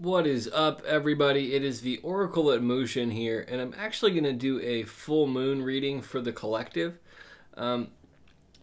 What 0.00 0.28
is 0.28 0.48
up, 0.54 0.84
everybody? 0.84 1.56
It 1.56 1.64
is 1.64 1.80
the 1.80 1.96
Oracle 2.04 2.52
at 2.52 2.62
Motion 2.62 3.10
here, 3.10 3.44
and 3.48 3.60
I'm 3.60 3.74
actually 3.76 4.12
going 4.12 4.22
to 4.22 4.32
do 4.32 4.60
a 4.60 4.84
full 4.84 5.26
moon 5.26 5.60
reading 5.60 6.02
for 6.02 6.20
the 6.20 6.32
collective. 6.32 7.00
Um, 7.56 7.88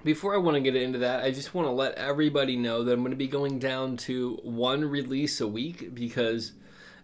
before 0.02 0.34
I 0.34 0.38
want 0.38 0.56
to 0.56 0.62
get 0.62 0.78
into 0.78 1.00
that, 1.00 1.26
I 1.26 1.32
just 1.32 1.54
want 1.54 1.68
to 1.68 1.74
let 1.74 1.96
everybody 1.96 2.56
know 2.56 2.86
that 2.86 2.94
I'm 2.94 3.02
going 3.02 3.12
to 3.12 3.18
be 3.18 3.28
going 3.28 3.60
down 3.60 3.98
to 3.98 4.40
one 4.44 4.86
release 4.86 5.42
a 5.42 5.48
week 5.48 5.94
because 5.94 6.54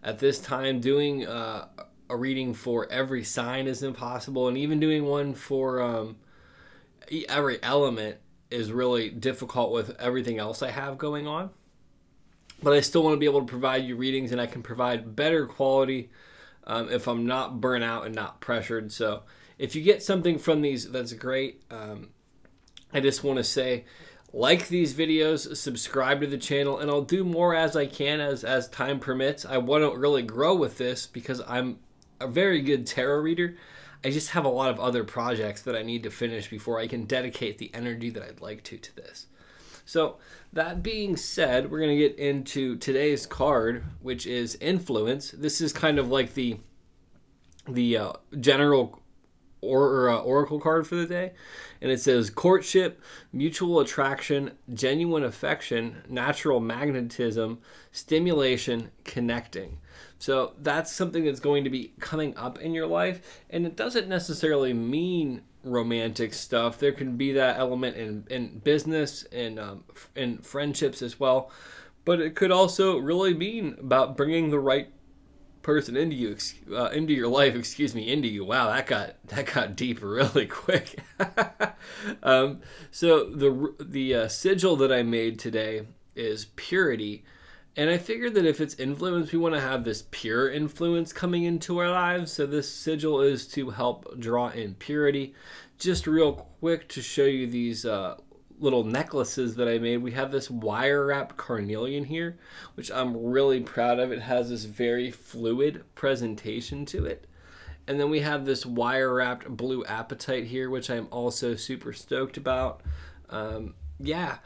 at 0.01 0.19
this 0.19 0.39
time, 0.39 0.79
doing 0.79 1.27
uh, 1.27 1.67
a 2.09 2.15
reading 2.15 2.53
for 2.53 2.89
every 2.89 3.25
sign 3.25 3.67
is 3.67 3.83
impossible, 3.83 4.47
and 4.47 4.57
even 4.57 4.79
doing 4.79 5.03
one 5.03 5.33
for 5.33 5.81
um, 5.81 6.15
every 7.27 7.61
element 7.61 8.15
is 8.49 8.71
really 8.71 9.09
difficult 9.09 9.73
with 9.73 9.93
everything 9.99 10.39
else 10.39 10.63
I 10.63 10.71
have 10.71 10.97
going 10.97 11.27
on 11.27 11.49
but 12.61 12.73
I 12.73 12.81
still 12.81 13.03
want 13.03 13.13
to 13.13 13.19
be 13.19 13.25
able 13.25 13.41
to 13.41 13.45
provide 13.45 13.83
you 13.83 13.95
readings 13.95 14.31
and 14.31 14.39
I 14.39 14.47
can 14.47 14.63
provide 14.63 15.15
better 15.15 15.45
quality 15.45 16.09
um, 16.65 16.89
if 16.89 17.07
I'm 17.07 17.25
not 17.25 17.59
burnt 17.59 17.83
out 17.83 18.05
and 18.05 18.15
not 18.15 18.39
pressured. 18.39 18.91
So 18.91 19.23
if 19.57 19.75
you 19.75 19.81
get 19.81 20.03
something 20.03 20.37
from 20.37 20.61
these, 20.61 20.89
that's 20.89 21.13
great. 21.13 21.63
Um, 21.69 22.09
I 22.93 22.99
just 22.99 23.23
want 23.23 23.37
to 23.37 23.43
say, 23.43 23.85
like 24.33 24.67
these 24.67 24.93
videos, 24.93 25.55
subscribe 25.57 26.21
to 26.21 26.27
the 26.27 26.37
channel, 26.37 26.79
and 26.79 26.89
I'll 26.89 27.01
do 27.01 27.23
more 27.23 27.53
as 27.55 27.75
I 27.75 27.85
can 27.85 28.21
as 28.21 28.43
as 28.43 28.69
time 28.69 28.99
permits. 28.99 29.45
I 29.45 29.57
want 29.57 29.83
to 29.83 29.97
really 29.97 30.23
grow 30.23 30.55
with 30.55 30.77
this 30.77 31.05
because 31.05 31.41
I'm 31.47 31.79
a 32.19 32.27
very 32.27 32.61
good 32.61 32.87
tarot 32.87 33.21
reader. 33.21 33.57
I 34.03 34.09
just 34.09 34.31
have 34.31 34.45
a 34.45 34.49
lot 34.49 34.71
of 34.71 34.79
other 34.79 35.03
projects 35.03 35.61
that 35.63 35.75
I 35.75 35.83
need 35.83 36.03
to 36.03 36.09
finish 36.09 36.49
before 36.49 36.79
I 36.79 36.87
can 36.87 37.05
dedicate 37.05 37.57
the 37.57 37.71
energy 37.73 38.09
that 38.09 38.23
I'd 38.23 38.41
like 38.41 38.63
to 38.63 38.77
to 38.77 38.95
this. 38.95 39.27
So, 39.91 40.19
that 40.53 40.81
being 40.81 41.17
said, 41.17 41.69
we're 41.69 41.81
going 41.81 41.97
to 41.99 42.07
get 42.07 42.17
into 42.17 42.77
today's 42.77 43.25
card, 43.25 43.83
which 44.01 44.25
is 44.25 44.55
influence. 44.61 45.31
This 45.31 45.59
is 45.59 45.73
kind 45.73 45.99
of 45.99 46.07
like 46.07 46.33
the 46.33 46.59
the 47.67 47.97
uh, 47.97 48.13
general 48.39 49.01
or, 49.59 50.09
uh, 50.09 50.19
oracle 50.19 50.61
card 50.61 50.87
for 50.87 50.95
the 50.95 51.05
day, 51.05 51.33
and 51.81 51.91
it 51.91 51.99
says 51.99 52.29
courtship, 52.29 53.01
mutual 53.33 53.81
attraction, 53.81 54.51
genuine 54.73 55.25
affection, 55.25 56.03
natural 56.07 56.61
magnetism, 56.61 57.59
stimulation, 57.91 58.91
connecting. 59.03 59.77
So 60.19 60.53
that's 60.57 60.89
something 60.89 61.25
that's 61.25 61.41
going 61.41 61.65
to 61.65 61.69
be 61.69 61.91
coming 61.99 62.33
up 62.37 62.57
in 62.59 62.73
your 62.73 62.87
life, 62.87 63.43
and 63.49 63.65
it 63.65 63.75
doesn't 63.75 64.07
necessarily 64.07 64.71
mean 64.71 65.41
romantic 65.63 66.33
stuff. 66.33 66.79
There 66.79 66.91
can 66.91 67.17
be 67.17 67.31
that 67.33 67.57
element 67.57 67.97
in, 67.97 68.25
in 68.29 68.59
business 68.59 69.23
and 69.31 69.59
um, 69.59 69.83
in 70.15 70.39
friendships 70.39 71.01
as 71.01 71.19
well. 71.19 71.51
But 72.03 72.19
it 72.19 72.35
could 72.35 72.51
also 72.51 72.97
really 72.97 73.33
mean 73.33 73.75
about 73.79 74.17
bringing 74.17 74.49
the 74.49 74.59
right 74.59 74.89
person 75.61 75.95
into 75.95 76.15
you, 76.15 76.35
uh, 76.75 76.89
into 76.89 77.13
your 77.13 77.27
life. 77.27 77.55
Excuse 77.55 77.93
me, 77.93 78.11
into 78.11 78.27
you. 78.27 78.43
Wow, 78.43 78.69
that 78.69 78.87
got 78.87 79.15
that 79.25 79.51
got 79.53 79.75
deep 79.75 80.01
really 80.01 80.47
quick. 80.47 80.99
um, 82.23 82.61
so 82.89 83.25
the 83.25 83.75
the 83.79 84.15
uh, 84.15 84.27
sigil 84.27 84.75
that 84.77 84.91
I 84.91 85.03
made 85.03 85.39
today 85.39 85.87
is 86.15 86.45
purity 86.55 87.23
and 87.77 87.89
I 87.89 87.97
figured 87.97 88.33
that 88.33 88.45
if 88.45 88.59
it's 88.59 88.75
influence, 88.75 89.31
we 89.31 89.39
want 89.39 89.55
to 89.55 89.61
have 89.61 89.83
this 89.83 90.03
pure 90.11 90.51
influence 90.51 91.13
coming 91.13 91.43
into 91.43 91.77
our 91.77 91.89
lives. 91.89 92.33
So 92.33 92.45
this 92.45 92.71
sigil 92.71 93.21
is 93.21 93.47
to 93.49 93.69
help 93.69 94.19
draw 94.19 94.49
in 94.49 94.75
purity. 94.75 95.33
Just 95.77 96.05
real 96.05 96.33
quick 96.59 96.89
to 96.89 97.01
show 97.01 97.23
you 97.23 97.47
these 97.47 97.85
uh, 97.85 98.17
little 98.59 98.83
necklaces 98.83 99.55
that 99.55 99.69
I 99.69 99.79
made. 99.79 99.97
We 99.97 100.11
have 100.11 100.31
this 100.31 100.51
wire 100.51 101.05
wrapped 101.05 101.37
carnelian 101.37 102.05
here, 102.05 102.37
which 102.75 102.91
I'm 102.91 103.25
really 103.25 103.61
proud 103.61 103.99
of. 103.99 104.11
It 104.11 104.21
has 104.21 104.49
this 104.49 104.65
very 104.65 105.09
fluid 105.09 105.83
presentation 105.95 106.85
to 106.87 107.05
it. 107.05 107.25
And 107.87 107.99
then 107.99 108.09
we 108.09 108.19
have 108.19 108.45
this 108.45 108.65
wire 108.65 109.13
wrapped 109.13 109.47
blue 109.47 109.83
apatite 109.85 110.45
here, 110.45 110.69
which 110.69 110.89
I'm 110.89 111.07
also 111.09 111.55
super 111.55 111.93
stoked 111.93 112.35
about. 112.35 112.81
Um, 113.29 113.75
yeah. 113.97 114.37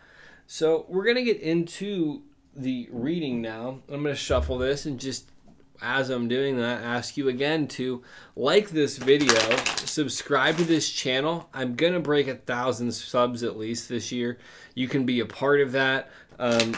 So 0.47 0.85
we're 0.87 1.03
going 1.03 1.17
to 1.17 1.23
get 1.23 1.41
into 1.41 2.21
the 2.55 2.87
reading 2.91 3.41
now. 3.41 3.79
I'm 3.89 4.03
going 4.03 4.15
to 4.15 4.15
shuffle 4.15 4.57
this 4.57 4.85
and 4.85 4.99
just 4.99 5.29
as 5.81 6.09
I'm 6.09 6.27
doing 6.27 6.57
that, 6.57 6.83
ask 6.83 7.17
you 7.17 7.27
again 7.27 7.67
to 7.69 8.03
like 8.35 8.69
this 8.69 8.97
video, 8.97 9.39
subscribe 9.65 10.57
to 10.57 10.63
this 10.63 10.89
channel. 10.89 11.49
I'm 11.53 11.75
gonna 11.75 11.99
break 11.99 12.27
a 12.27 12.35
thousand 12.35 12.91
subs 12.91 13.43
at 13.43 13.57
least 13.57 13.89
this 13.89 14.11
year. 14.11 14.37
You 14.73 14.87
can 14.87 15.05
be 15.05 15.19
a 15.19 15.25
part 15.25 15.61
of 15.61 15.71
that. 15.73 16.09
Um, 16.39 16.73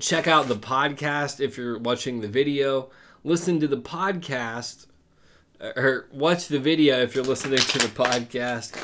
check 0.00 0.26
out 0.26 0.48
the 0.48 0.56
podcast 0.56 1.40
if 1.40 1.56
you're 1.56 1.78
watching 1.78 2.20
the 2.20 2.28
video. 2.28 2.90
Listen 3.22 3.60
to 3.60 3.68
the 3.68 3.78
podcast, 3.78 4.86
or 5.60 6.08
watch 6.12 6.48
the 6.48 6.58
video 6.58 7.00
if 7.00 7.14
you're 7.14 7.24
listening 7.24 7.58
to 7.58 7.78
the 7.78 7.88
podcast. 7.88 8.76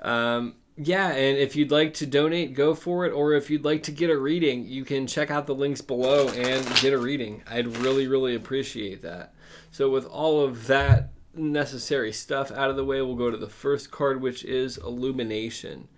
Um, 0.00 0.54
yeah, 0.80 1.08
and 1.08 1.36
if 1.38 1.56
you'd 1.56 1.72
like 1.72 1.94
to 1.94 2.06
donate, 2.06 2.54
go 2.54 2.74
for 2.74 3.04
it. 3.04 3.10
Or 3.10 3.32
if 3.32 3.50
you'd 3.50 3.64
like 3.64 3.82
to 3.84 3.92
get 3.92 4.10
a 4.10 4.16
reading, 4.16 4.64
you 4.66 4.84
can 4.84 5.06
check 5.06 5.30
out 5.30 5.46
the 5.46 5.54
links 5.54 5.80
below 5.80 6.28
and 6.28 6.64
get 6.80 6.92
a 6.92 6.98
reading. 6.98 7.42
I'd 7.50 7.78
really, 7.78 8.06
really 8.06 8.34
appreciate 8.36 9.02
that. 9.02 9.34
So, 9.72 9.90
with 9.90 10.06
all 10.06 10.40
of 10.40 10.68
that 10.68 11.10
necessary 11.34 12.12
stuff 12.12 12.52
out 12.52 12.70
of 12.70 12.76
the 12.76 12.84
way, 12.84 13.02
we'll 13.02 13.16
go 13.16 13.30
to 13.30 13.36
the 13.36 13.48
first 13.48 13.90
card, 13.90 14.22
which 14.22 14.44
is 14.44 14.78
Illumination. 14.78 15.88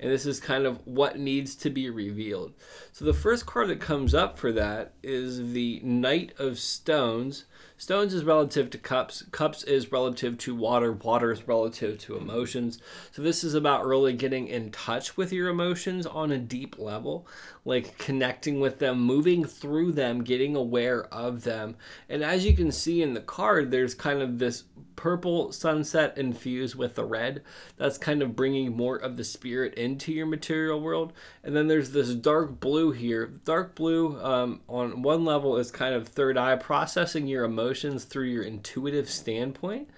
And 0.00 0.10
this 0.10 0.26
is 0.26 0.38
kind 0.38 0.64
of 0.64 0.86
what 0.86 1.18
needs 1.18 1.56
to 1.56 1.70
be 1.70 1.90
revealed. 1.90 2.52
So, 2.92 3.04
the 3.04 3.12
first 3.12 3.46
card 3.46 3.68
that 3.68 3.80
comes 3.80 4.14
up 4.14 4.38
for 4.38 4.52
that 4.52 4.92
is 5.02 5.52
the 5.52 5.80
Knight 5.82 6.32
of 6.38 6.58
Stones. 6.58 7.44
Stones 7.80 8.12
is 8.12 8.24
relative 8.24 8.70
to 8.70 8.78
cups. 8.78 9.22
Cups 9.30 9.62
is 9.62 9.92
relative 9.92 10.36
to 10.38 10.54
water. 10.54 10.90
Water 10.90 11.30
is 11.30 11.46
relative 11.46 11.96
to 12.00 12.16
emotions. 12.16 12.80
So 13.12 13.22
this 13.22 13.44
is 13.44 13.54
about 13.54 13.86
really 13.86 14.12
getting 14.14 14.48
in 14.48 14.72
touch 14.72 15.16
with 15.16 15.32
your 15.32 15.48
emotions 15.48 16.04
on 16.04 16.32
a 16.32 16.38
deep 16.38 16.76
level, 16.76 17.28
like 17.64 17.96
connecting 17.96 18.58
with 18.58 18.80
them, 18.80 19.00
moving 19.00 19.44
through 19.44 19.92
them, 19.92 20.24
getting 20.24 20.56
aware 20.56 21.04
of 21.14 21.44
them. 21.44 21.76
And 22.08 22.24
as 22.24 22.44
you 22.44 22.56
can 22.56 22.72
see 22.72 23.00
in 23.00 23.14
the 23.14 23.20
card, 23.20 23.70
there's 23.70 23.94
kind 23.94 24.22
of 24.22 24.40
this 24.40 24.64
purple 24.96 25.52
sunset 25.52 26.18
infused 26.18 26.74
with 26.74 26.96
the 26.96 27.04
red. 27.04 27.42
That's 27.76 27.96
kind 27.96 28.22
of 28.22 28.34
bringing 28.34 28.76
more 28.76 28.96
of 28.96 29.16
the 29.16 29.22
spirit 29.22 29.74
into 29.88 30.12
your 30.12 30.26
material 30.26 30.80
world. 30.80 31.12
And 31.42 31.56
then 31.56 31.68
there's 31.68 31.90
this 31.90 32.14
dark 32.14 32.60
blue 32.60 32.92
here. 32.92 33.26
Dark 33.44 33.74
blue, 33.74 34.20
um, 34.22 34.60
on 34.68 35.02
one 35.02 35.24
level, 35.24 35.56
is 35.56 35.70
kind 35.70 35.94
of 35.94 36.08
third 36.08 36.36
eye, 36.36 36.56
processing 36.56 37.26
your 37.26 37.44
emotions 37.44 38.04
through 38.04 38.26
your 38.26 38.42
intuitive 38.42 39.10
standpoint. 39.10 39.88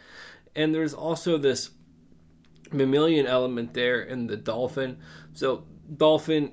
And 0.54 0.74
there's 0.74 0.94
also 0.94 1.38
this 1.38 1.70
mammalian 2.72 3.26
element 3.26 3.74
there 3.74 4.00
in 4.00 4.26
the 4.26 4.36
dolphin. 4.36 4.98
So, 5.32 5.64
dolphin 5.96 6.52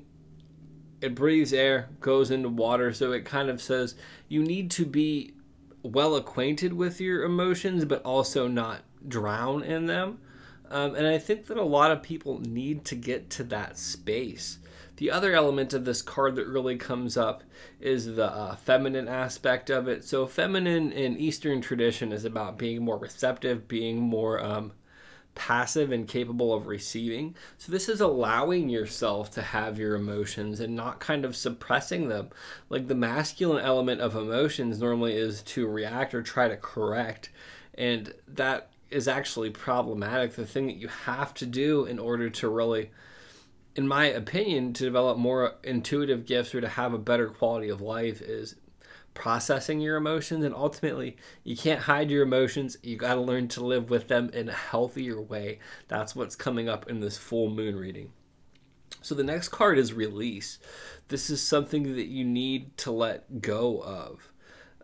it 1.01 1.13
breathes 1.13 1.53
air, 1.53 1.89
goes 1.99 2.31
into 2.31 2.49
water, 2.49 2.91
so 2.91 3.11
it 3.11 3.23
kind 3.25 3.49
of 3.49 3.61
says 3.61 3.95
you 4.27 4.41
need 4.41 4.71
to 4.71 4.85
be 4.85 5.33
well 5.83 6.15
acquainted 6.15 6.73
with 6.73 6.99
your 6.99 7.23
emotions, 7.23 7.85
but 7.85 8.01
also 8.03 8.47
not 8.47 8.81
drown 9.07 9.63
in 9.63 9.85
them. 9.85 10.19
Um, 10.69 10.95
and 10.95 11.07
I 11.07 11.17
think 11.17 11.45
that 11.47 11.57
a 11.57 11.63
lot 11.63 11.91
of 11.91 12.03
people 12.03 12.39
need 12.39 12.85
to 12.85 12.95
get 12.95 13.29
to 13.31 13.43
that 13.45 13.77
space. 13.77 14.59
The 14.97 15.11
other 15.11 15.35
element 15.35 15.73
of 15.73 15.85
this 15.85 16.01
card 16.01 16.35
that 16.35 16.47
really 16.47 16.75
comes 16.75 17.17
up 17.17 17.43
is 17.79 18.15
the 18.15 18.25
uh, 18.25 18.55
feminine 18.55 19.07
aspect 19.07 19.69
of 19.69 19.87
it. 19.87 20.03
So, 20.03 20.25
feminine 20.25 20.91
in 20.91 21.17
Eastern 21.17 21.61
tradition 21.61 22.11
is 22.11 22.25
about 22.25 22.57
being 22.57 22.83
more 22.83 22.97
receptive, 22.97 23.67
being 23.67 24.01
more 24.01 24.43
um, 24.43 24.71
passive 25.35 25.91
and 25.91 26.07
capable 26.07 26.51
of 26.51 26.65
receiving. 26.65 27.35
So, 27.59 27.71
this 27.71 27.87
is 27.87 28.01
allowing 28.01 28.69
yourself 28.69 29.29
to 29.31 29.43
have 29.43 29.77
your 29.77 29.93
emotions 29.93 30.59
and 30.59 30.75
not 30.75 30.99
kind 30.99 31.25
of 31.25 31.35
suppressing 31.35 32.07
them. 32.07 32.29
Like 32.69 32.87
the 32.87 32.95
masculine 32.95 33.63
element 33.63 34.01
of 34.01 34.15
emotions 34.15 34.79
normally 34.79 35.15
is 35.15 35.43
to 35.43 35.67
react 35.67 36.15
or 36.15 36.23
try 36.23 36.47
to 36.47 36.57
correct. 36.57 37.29
And 37.75 38.15
that 38.27 38.71
is 38.89 39.07
actually 39.07 39.49
problematic. 39.49 40.33
The 40.33 40.45
thing 40.45 40.67
that 40.67 40.77
you 40.77 40.87
have 40.87 41.33
to 41.35 41.45
do 41.45 41.85
in 41.85 41.99
order 41.99 42.29
to 42.29 42.49
really, 42.49 42.91
in 43.75 43.87
my 43.87 44.05
opinion, 44.05 44.73
to 44.73 44.83
develop 44.83 45.17
more 45.17 45.55
intuitive 45.63 46.25
gifts 46.25 46.55
or 46.55 46.61
to 46.61 46.69
have 46.69 46.93
a 46.93 46.99
better 46.99 47.27
quality 47.27 47.69
of 47.69 47.81
life 47.81 48.21
is 48.21 48.55
processing 49.13 49.81
your 49.81 49.97
emotions. 49.97 50.45
And 50.45 50.53
ultimately 50.53 51.17
you 51.43 51.57
can't 51.57 51.81
hide 51.81 52.11
your 52.11 52.23
emotions. 52.23 52.77
You 52.83 52.97
got 52.97 53.15
to 53.15 53.21
learn 53.21 53.47
to 53.49 53.65
live 53.65 53.89
with 53.89 54.07
them 54.07 54.29
in 54.31 54.49
a 54.49 54.53
healthier 54.53 55.19
way. 55.19 55.59
That's 55.87 56.15
what's 56.15 56.35
coming 56.35 56.69
up 56.69 56.89
in 56.89 56.99
this 56.99 57.17
full 57.17 57.49
moon 57.49 57.75
reading. 57.75 58.11
So 59.01 59.15
the 59.15 59.23
next 59.23 59.49
card 59.49 59.77
is 59.77 59.93
release. 59.93 60.59
This 61.07 61.29
is 61.29 61.41
something 61.41 61.95
that 61.95 62.07
you 62.07 62.25
need 62.25 62.77
to 62.79 62.91
let 62.91 63.41
go 63.41 63.81
of. 63.81 64.31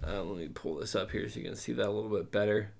Uh, 0.06 0.24
let 0.24 0.38
me 0.38 0.48
pull 0.50 0.76
this 0.76 0.96
up 0.96 1.12
here 1.12 1.28
so 1.30 1.40
you 1.40 1.46
can 1.46 1.56
see 1.56 1.74
that 1.74 1.88
a 1.88 1.92
little 1.92 2.10
bit 2.10 2.32
better 2.32 2.72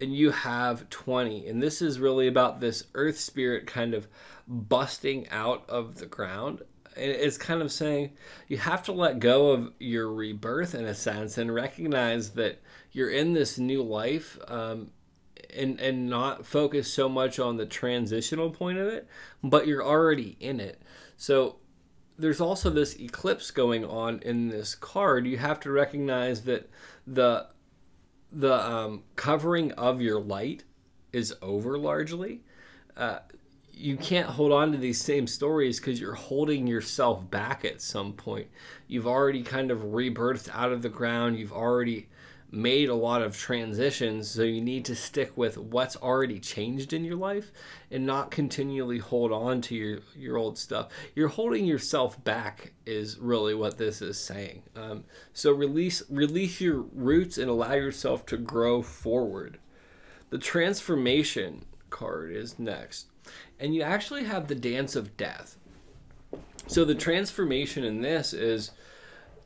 and 0.00 0.14
you 0.14 0.30
have 0.30 0.88
20 0.90 1.46
and 1.46 1.62
this 1.62 1.82
is 1.82 1.98
really 1.98 2.28
about 2.28 2.60
this 2.60 2.84
earth 2.94 3.18
spirit 3.18 3.66
kind 3.66 3.94
of 3.94 4.06
busting 4.46 5.28
out 5.30 5.68
of 5.68 5.96
the 5.96 6.06
ground 6.06 6.62
it's 6.96 7.38
kind 7.38 7.62
of 7.62 7.70
saying 7.70 8.10
you 8.48 8.56
have 8.56 8.82
to 8.82 8.92
let 8.92 9.20
go 9.20 9.50
of 9.50 9.72
your 9.78 10.12
rebirth 10.12 10.74
in 10.74 10.84
a 10.84 10.94
sense 10.94 11.38
and 11.38 11.54
recognize 11.54 12.30
that 12.30 12.60
you're 12.92 13.10
in 13.10 13.34
this 13.34 13.58
new 13.58 13.82
life 13.82 14.38
um, 14.48 14.90
and 15.54 15.80
and 15.80 16.08
not 16.08 16.46
focus 16.46 16.92
so 16.92 17.08
much 17.08 17.38
on 17.38 17.56
the 17.56 17.66
transitional 17.66 18.50
point 18.50 18.78
of 18.78 18.88
it, 18.88 19.06
but 19.42 19.66
you're 19.66 19.84
already 19.84 20.36
in 20.40 20.60
it. 20.60 20.82
So 21.16 21.56
there's 22.18 22.40
also 22.40 22.70
this 22.70 22.98
eclipse 22.98 23.50
going 23.50 23.84
on 23.84 24.20
in 24.22 24.48
this 24.48 24.74
card. 24.74 25.26
You 25.26 25.38
have 25.38 25.60
to 25.60 25.70
recognize 25.70 26.42
that 26.42 26.68
the 27.06 27.46
the 28.32 28.54
um, 28.54 29.02
covering 29.16 29.72
of 29.72 30.00
your 30.00 30.20
light 30.20 30.64
is 31.12 31.34
over 31.40 31.78
largely. 31.78 32.42
Uh, 32.96 33.20
you 33.72 33.96
can't 33.96 34.30
hold 34.30 34.52
on 34.52 34.72
to 34.72 34.78
these 34.78 35.00
same 35.00 35.26
stories 35.26 35.78
because 35.78 36.00
you're 36.00 36.14
holding 36.14 36.66
yourself 36.66 37.30
back 37.30 37.64
at 37.64 37.80
some 37.80 38.12
point. 38.12 38.48
You've 38.88 39.06
already 39.06 39.42
kind 39.42 39.70
of 39.70 39.78
rebirthed 39.78 40.48
out 40.52 40.72
of 40.72 40.82
the 40.82 40.88
ground. 40.88 41.38
You've 41.38 41.52
already 41.52 42.08
made 42.50 42.88
a 42.88 42.94
lot 42.94 43.22
of 43.22 43.36
transitions, 43.36 44.30
so 44.30 44.42
you 44.42 44.60
need 44.60 44.84
to 44.86 44.94
stick 44.94 45.36
with 45.36 45.58
what's 45.58 45.96
already 45.96 46.38
changed 46.38 46.92
in 46.92 47.04
your 47.04 47.16
life 47.16 47.52
and 47.90 48.06
not 48.06 48.30
continually 48.30 48.98
hold 48.98 49.32
on 49.32 49.60
to 49.60 49.74
your, 49.74 49.98
your 50.16 50.36
old 50.38 50.56
stuff. 50.56 50.88
You're 51.14 51.28
holding 51.28 51.66
yourself 51.66 52.22
back 52.24 52.72
is 52.86 53.18
really 53.18 53.54
what 53.54 53.76
this 53.76 54.00
is 54.00 54.18
saying. 54.18 54.62
Um, 54.74 55.04
so 55.34 55.52
release 55.52 56.02
release 56.08 56.60
your 56.60 56.80
roots 56.80 57.36
and 57.36 57.50
allow 57.50 57.74
yourself 57.74 58.24
to 58.26 58.38
grow 58.38 58.80
forward. 58.80 59.58
The 60.30 60.38
transformation 60.38 61.66
card 61.90 62.32
is 62.32 62.58
next. 62.58 63.06
And 63.60 63.74
you 63.74 63.82
actually 63.82 64.24
have 64.24 64.48
the 64.48 64.54
dance 64.54 64.96
of 64.96 65.16
death. 65.16 65.56
So 66.66 66.84
the 66.84 66.94
transformation 66.94 67.84
in 67.84 68.02
this 68.02 68.32
is 68.32 68.70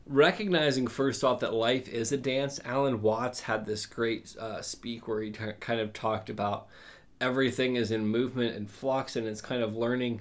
recognizing 0.06 0.86
first 0.86 1.24
off 1.24 1.40
that 1.40 1.54
life 1.54 1.88
is 1.88 2.12
a 2.12 2.16
dance. 2.16 2.60
Alan 2.64 3.02
Watts 3.02 3.40
had 3.40 3.66
this 3.66 3.86
great 3.86 4.36
uh, 4.36 4.62
speak 4.62 5.06
where 5.06 5.22
he 5.22 5.30
t- 5.30 5.52
kind 5.60 5.80
of 5.80 5.92
talked 5.92 6.30
about 6.30 6.66
everything 7.20 7.76
is 7.76 7.90
in 7.90 8.06
movement 8.06 8.56
and 8.56 8.70
flux, 8.70 9.16
and 9.16 9.26
it's 9.26 9.40
kind 9.40 9.62
of 9.62 9.76
learning 9.76 10.20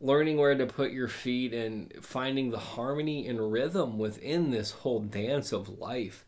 learning 0.00 0.36
where 0.36 0.56
to 0.56 0.66
put 0.66 0.92
your 0.92 1.08
feet 1.08 1.52
and 1.52 1.92
finding 2.00 2.50
the 2.50 2.58
harmony 2.58 3.26
and 3.26 3.52
rhythm 3.52 3.98
within 3.98 4.50
this 4.52 4.70
whole 4.70 5.00
dance 5.00 5.52
of 5.52 5.80
life 5.80 6.24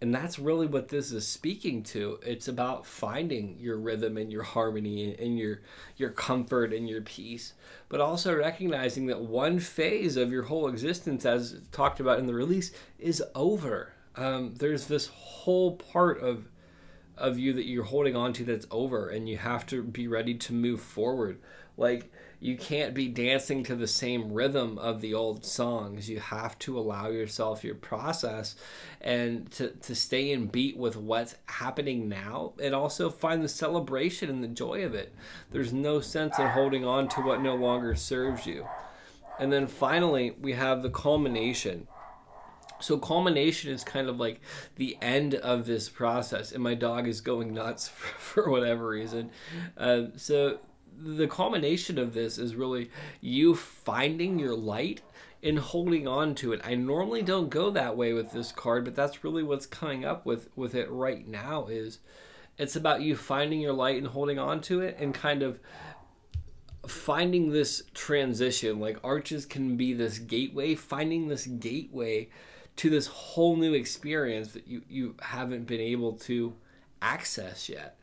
and 0.00 0.14
that's 0.14 0.38
really 0.38 0.66
what 0.66 0.88
this 0.88 1.12
is 1.12 1.26
speaking 1.26 1.82
to. 1.84 2.18
It's 2.22 2.48
about 2.48 2.86
finding 2.86 3.58
your 3.58 3.76
rhythm 3.78 4.16
and 4.16 4.32
your 4.32 4.42
harmony 4.42 5.14
and 5.18 5.38
your 5.38 5.60
your 5.96 6.10
comfort 6.10 6.72
and 6.72 6.88
your 6.88 7.02
peace 7.02 7.52
but 7.90 8.00
also 8.00 8.34
recognizing 8.34 9.06
that 9.06 9.20
one 9.20 9.58
phase 9.58 10.16
of 10.16 10.32
your 10.32 10.44
whole 10.44 10.68
existence 10.68 11.26
as 11.26 11.60
talked 11.72 12.00
about 12.00 12.20
in 12.20 12.26
the 12.26 12.32
release 12.32 12.70
is 12.98 13.22
over. 13.34 13.92
Um, 14.16 14.54
there's 14.54 14.86
this 14.86 15.08
whole 15.08 15.76
part 15.76 16.20
of 16.20 16.48
of 17.18 17.38
you 17.38 17.52
that 17.52 17.66
you're 17.66 17.84
holding 17.84 18.16
on 18.16 18.32
to 18.32 18.44
that's 18.44 18.66
over 18.70 19.10
and 19.10 19.28
you 19.28 19.36
have 19.36 19.66
to 19.66 19.82
be 19.82 20.08
ready 20.08 20.34
to 20.34 20.54
move 20.54 20.80
forward. 20.80 21.38
Like 21.76 22.10
you 22.42 22.56
can't 22.56 22.94
be 22.94 23.06
dancing 23.06 23.62
to 23.64 23.76
the 23.76 23.86
same 23.86 24.32
rhythm 24.32 24.78
of 24.78 25.02
the 25.02 25.12
old 25.12 25.44
songs. 25.44 26.08
You 26.08 26.20
have 26.20 26.58
to 26.60 26.78
allow 26.78 27.08
yourself 27.08 27.62
your 27.62 27.74
process 27.74 28.56
and 29.02 29.50
to, 29.52 29.68
to 29.68 29.94
stay 29.94 30.32
in 30.32 30.46
beat 30.46 30.78
with 30.78 30.96
what's 30.96 31.34
happening 31.46 32.08
now 32.08 32.54
and 32.60 32.74
also 32.74 33.10
find 33.10 33.44
the 33.44 33.48
celebration 33.48 34.30
and 34.30 34.42
the 34.42 34.48
joy 34.48 34.84
of 34.84 34.94
it. 34.94 35.14
There's 35.50 35.74
no 35.74 36.00
sense 36.00 36.38
in 36.38 36.46
holding 36.46 36.84
on 36.84 37.08
to 37.08 37.20
what 37.20 37.42
no 37.42 37.54
longer 37.54 37.94
serves 37.94 38.46
you. 38.46 38.66
And 39.38 39.52
then 39.52 39.66
finally, 39.66 40.34
we 40.40 40.54
have 40.54 40.82
the 40.82 40.90
culmination. 40.90 41.88
So 42.80 42.96
culmination 42.96 43.70
is 43.70 43.84
kind 43.84 44.08
of 44.08 44.18
like 44.18 44.40
the 44.76 44.96
end 45.02 45.34
of 45.34 45.66
this 45.66 45.90
process, 45.90 46.52
and 46.52 46.62
my 46.62 46.74
dog 46.74 47.06
is 47.06 47.20
going 47.20 47.52
nuts 47.52 47.88
for, 47.94 48.42
for 48.42 48.50
whatever 48.50 48.88
reason. 48.88 49.30
Uh, 49.76 50.04
so 50.16 50.60
the 51.02 51.28
culmination 51.28 51.98
of 51.98 52.14
this 52.14 52.38
is 52.38 52.54
really 52.54 52.90
you 53.20 53.54
finding 53.54 54.38
your 54.38 54.54
light 54.54 55.02
and 55.42 55.58
holding 55.58 56.06
on 56.06 56.34
to 56.36 56.52
it. 56.52 56.60
I 56.64 56.74
normally 56.74 57.22
don't 57.22 57.48
go 57.48 57.70
that 57.70 57.96
way 57.96 58.12
with 58.12 58.32
this 58.32 58.52
card, 58.52 58.84
but 58.84 58.94
that's 58.94 59.24
really 59.24 59.42
what's 59.42 59.66
coming 59.66 60.04
up 60.04 60.26
with 60.26 60.50
with 60.56 60.74
it 60.74 60.90
right 60.90 61.26
now 61.26 61.66
is 61.66 62.00
it's 62.58 62.76
about 62.76 63.00
you 63.00 63.16
finding 63.16 63.60
your 63.60 63.72
light 63.72 63.96
and 63.96 64.08
holding 64.08 64.38
on 64.38 64.60
to 64.62 64.82
it 64.82 64.96
and 64.98 65.14
kind 65.14 65.42
of 65.42 65.58
finding 66.86 67.50
this 67.50 67.82
transition 67.94 68.80
like 68.80 68.98
arches 69.04 69.46
can 69.46 69.76
be 69.76 69.92
this 69.92 70.18
gateway 70.18 70.74
finding 70.74 71.28
this 71.28 71.46
gateway 71.46 72.28
to 72.76 72.88
this 72.88 73.06
whole 73.06 73.54
new 73.54 73.74
experience 73.74 74.52
that 74.52 74.66
you 74.66 74.82
you 74.88 75.14
haven't 75.20 75.66
been 75.66 75.80
able 75.80 76.12
to 76.12 76.54
access 77.02 77.68
yet 77.68 77.98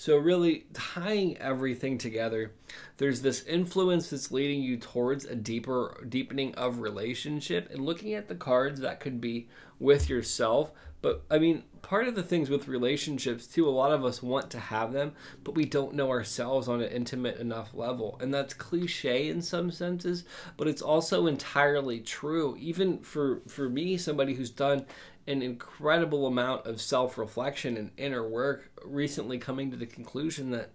so, 0.00 0.16
really 0.16 0.64
tying 0.72 1.36
everything 1.36 1.98
together, 1.98 2.52
there's 2.96 3.20
this 3.20 3.44
influence 3.44 4.08
that's 4.08 4.32
leading 4.32 4.62
you 4.62 4.78
towards 4.78 5.26
a 5.26 5.36
deeper 5.36 6.02
deepening 6.08 6.54
of 6.54 6.78
relationship 6.78 7.68
and 7.70 7.84
looking 7.84 8.14
at 8.14 8.26
the 8.26 8.34
cards 8.34 8.80
that 8.80 9.00
could 9.00 9.20
be 9.20 9.50
with 9.78 10.08
yourself. 10.08 10.72
But 11.02 11.22
I 11.30 11.38
mean, 11.38 11.64
part 11.82 12.08
of 12.08 12.14
the 12.14 12.22
things 12.22 12.50
with 12.50 12.68
relationships 12.68 13.46
too, 13.46 13.68
a 13.68 13.70
lot 13.70 13.92
of 13.92 14.04
us 14.04 14.22
want 14.22 14.50
to 14.50 14.58
have 14.58 14.92
them, 14.92 15.12
but 15.44 15.54
we 15.54 15.64
don't 15.64 15.94
know 15.94 16.10
ourselves 16.10 16.68
on 16.68 16.80
an 16.80 16.90
intimate 16.90 17.38
enough 17.38 17.74
level. 17.74 18.18
And 18.20 18.32
that's 18.32 18.54
cliche 18.54 19.28
in 19.28 19.42
some 19.42 19.70
senses, 19.70 20.24
but 20.56 20.68
it's 20.68 20.82
also 20.82 21.26
entirely 21.26 22.00
true. 22.00 22.56
Even 22.58 22.98
for 22.98 23.42
for 23.48 23.68
me, 23.68 23.96
somebody 23.96 24.34
who's 24.34 24.50
done 24.50 24.86
an 25.26 25.42
incredible 25.42 26.26
amount 26.26 26.66
of 26.66 26.80
self 26.80 27.16
reflection 27.18 27.76
and 27.76 27.90
inner 27.96 28.26
work, 28.26 28.70
recently 28.84 29.38
coming 29.38 29.70
to 29.70 29.76
the 29.76 29.86
conclusion 29.86 30.50
that 30.50 30.70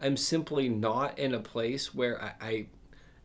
I'm 0.00 0.16
simply 0.16 0.68
not 0.68 1.18
in 1.18 1.34
a 1.34 1.40
place 1.40 1.94
where 1.94 2.22
I, 2.22 2.32
I 2.40 2.66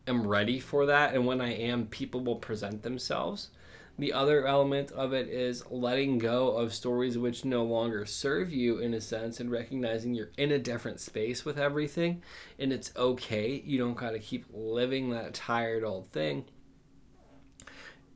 am 0.07 0.27
ready 0.27 0.59
for 0.59 0.85
that. 0.85 1.13
And 1.13 1.25
when 1.25 1.41
I 1.41 1.53
am, 1.53 1.87
people 1.87 2.21
will 2.21 2.35
present 2.35 2.83
themselves. 2.83 3.49
The 3.97 4.11
other 4.11 4.45
element 4.45 4.91
of 4.91 5.13
it 5.13 5.29
is 5.29 5.63
letting 5.71 6.17
go 6.17 6.57
of 6.57 6.73
stories 6.73 7.17
which 7.17 7.45
no 7.45 7.63
longer 7.63 8.05
serve 8.05 8.51
you 8.51 8.79
in 8.79 8.93
a 8.93 8.99
sense 8.99 9.39
and 9.39 9.49
recognizing 9.49 10.13
you're 10.13 10.31
in 10.37 10.51
a 10.51 10.59
different 10.59 10.99
space 10.99 11.45
with 11.45 11.57
everything 11.57 12.21
and 12.59 12.73
it's 12.73 12.91
okay. 12.97 13.61
You 13.65 13.77
don't 13.77 13.95
got 13.95 14.11
to 14.11 14.19
keep 14.19 14.45
living 14.53 15.11
that 15.11 15.33
tired 15.33 15.83
old 15.83 16.07
thing 16.11 16.45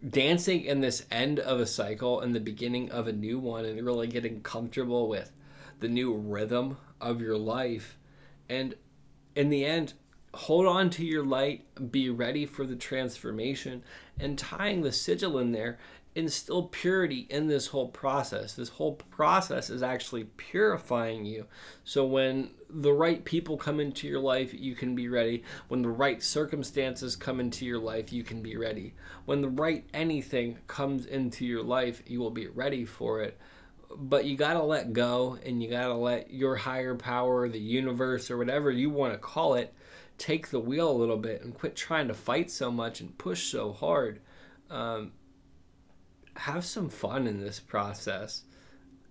dancing 0.08 0.64
in 0.64 0.80
this 0.80 1.06
end 1.12 1.40
of 1.40 1.60
a 1.60 1.66
cycle 1.66 2.22
and 2.22 2.34
the 2.34 2.40
beginning 2.40 2.90
of 2.92 3.08
a 3.08 3.14
new 3.14 3.38
one 3.38 3.66
and 3.66 3.86
really 3.86 4.08
getting 4.08 4.42
comfortable 4.42 5.10
with 5.10 5.32
the 5.80 5.90
new 5.90 6.14
rhythm 6.14 6.78
of 7.02 7.20
your 7.20 7.38
life 7.38 7.98
and 8.48 8.76
in 9.36 9.50
the 9.50 9.66
end 9.66 9.94
hold 10.34 10.66
on 10.66 10.90
to 10.92 11.06
your 11.06 11.24
light 11.24 11.66
be 11.92 12.10
ready 12.10 12.46
for 12.46 12.66
the 12.66 12.76
transformation 12.76 13.84
and 14.20 14.38
tying 14.38 14.82
the 14.82 14.92
sigil 14.92 15.40
in 15.40 15.52
there 15.52 15.80
instill 16.16 16.64
purity 16.64 17.28
in 17.30 17.48
this 17.48 17.68
whole 17.68 17.88
process. 17.88 18.54
This 18.54 18.70
whole 18.70 18.94
process 18.94 19.70
is 19.70 19.84
actually 19.84 20.26
purifying 20.26 21.26
you. 21.26 21.46
So 21.84 22.06
when 22.06 22.52
the 22.70 22.94
right 22.94 23.24
people 23.24 23.58
come 23.58 23.80
into 23.80 24.08
your 24.08 24.20
life, 24.20 24.54
you 24.54 24.76
can 24.76 24.96
be 24.96 25.08
ready. 25.08 25.44
When 25.68 25.82
the 25.82 25.90
right 25.90 26.22
circumstances 26.22 27.16
come 27.16 27.40
into 27.40 27.66
your 27.66 27.80
life, 27.80 28.12
you 28.12 28.24
can 28.24 28.42
be 28.42 28.58
ready. 28.58 28.94
When 29.26 29.42
the 29.42 29.50
right 29.50 29.86
anything 29.94 30.58
comes 30.68 31.06
into 31.06 31.46
your 31.46 31.64
life, 31.64 32.02
you 32.06 32.20
will 32.20 32.32
be 32.32 32.48
ready 32.48 32.86
for 32.86 33.22
it. 33.22 33.38
But 33.96 34.26
you 34.26 34.38
got 34.38 34.54
to 34.54 34.64
let 34.64 34.94
go 34.94 35.38
and 35.44 35.64
you 35.64 35.70
got 35.70 35.88
to 35.88 35.96
let 35.96 36.32
your 36.32 36.56
higher 36.56 36.96
power, 36.96 37.50
the 37.50 37.60
universe, 37.60 38.30
or 38.30 38.38
whatever 38.38 38.70
you 38.70 38.90
want 38.90 39.14
to 39.14 39.20
call 39.20 39.56
it, 39.56 39.74
take 40.18 40.50
the 40.50 40.60
wheel 40.60 40.92
a 40.92 40.94
little 40.94 41.18
bit 41.18 41.42
and 41.42 41.54
quit 41.54 41.76
trying 41.76 42.08
to 42.08 42.14
fight 42.14 42.52
so 42.52 42.72
much 42.72 43.02
and 43.02 43.18
push 43.18 43.46
so 43.46 43.74
hard. 43.74 44.20
Um, 44.70 45.14
have 46.36 46.66
some 46.66 46.90
fun 46.90 47.26
in 47.26 47.42
this 47.42 47.60
process. 47.60 48.44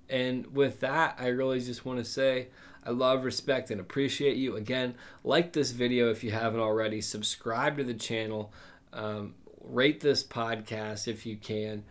And 0.09 0.55
with 0.55 0.81
that, 0.81 1.17
I 1.19 1.29
really 1.29 1.61
just 1.61 1.85
want 1.85 1.99
to 1.99 2.05
say 2.05 2.49
I 2.85 2.91
love, 2.91 3.25
respect, 3.25 3.71
and 3.71 3.81
appreciate 3.81 4.37
you. 4.37 4.57
Again, 4.57 4.95
like 5.23 5.53
this 5.53 5.73
video 5.73 6.11
if 6.11 6.25
you 6.25 6.31
haven't 6.31 6.61
already, 6.61 7.03
subscribe 7.03 7.77
to 7.77 7.85
the 7.85 7.95
channel, 7.95 8.53
um, 8.95 9.35
rate 9.61 10.01
this 10.01 10.25
podcast 10.25 11.07
if 11.07 11.27
you 11.27 11.37
can. 11.37 11.85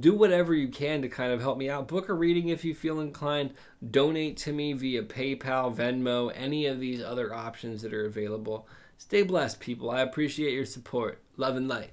Do 0.00 0.14
whatever 0.14 0.54
you 0.54 0.68
can 0.68 1.02
to 1.02 1.08
kind 1.08 1.32
of 1.32 1.40
help 1.40 1.58
me 1.58 1.68
out. 1.68 1.88
Book 1.88 2.08
a 2.08 2.14
reading 2.14 2.48
if 2.48 2.64
you 2.64 2.74
feel 2.74 3.00
inclined. 3.00 3.54
Donate 3.90 4.36
to 4.38 4.52
me 4.52 4.72
via 4.72 5.02
PayPal, 5.02 5.74
Venmo, 5.74 6.32
any 6.34 6.66
of 6.66 6.80
these 6.80 7.02
other 7.02 7.34
options 7.34 7.82
that 7.82 7.92
are 7.92 8.06
available. 8.06 8.66
Stay 8.98 9.22
blessed, 9.22 9.60
people. 9.60 9.90
I 9.90 10.00
appreciate 10.00 10.54
your 10.54 10.66
support. 10.66 11.22
Love 11.36 11.56
and 11.56 11.68
light. 11.68 11.90